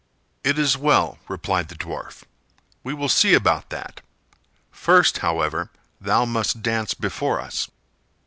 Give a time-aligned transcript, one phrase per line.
[0.43, 2.23] "It is well," replied the dwarf.
[2.83, 4.01] "We will see about that.
[4.71, 7.69] First, however, thou must dance before us.